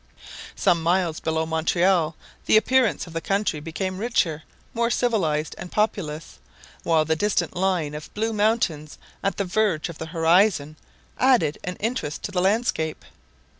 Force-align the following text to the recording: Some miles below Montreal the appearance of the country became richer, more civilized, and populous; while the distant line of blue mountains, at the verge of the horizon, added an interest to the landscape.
Some 0.55 0.81
miles 0.81 1.19
below 1.19 1.45
Montreal 1.45 2.15
the 2.47 2.57
appearance 2.57 3.05
of 3.05 3.13
the 3.13 3.21
country 3.21 3.59
became 3.59 3.99
richer, 3.99 4.41
more 4.73 4.89
civilized, 4.89 5.53
and 5.59 5.71
populous; 5.71 6.39
while 6.81 7.05
the 7.05 7.15
distant 7.15 7.55
line 7.55 7.93
of 7.93 8.11
blue 8.15 8.33
mountains, 8.33 8.97
at 9.21 9.37
the 9.37 9.45
verge 9.45 9.89
of 9.89 9.99
the 9.99 10.07
horizon, 10.07 10.75
added 11.19 11.59
an 11.63 11.75
interest 11.75 12.23
to 12.23 12.31
the 12.31 12.41
landscape. 12.41 13.05